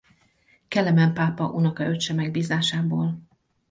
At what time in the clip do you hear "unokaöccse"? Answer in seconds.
1.49-2.13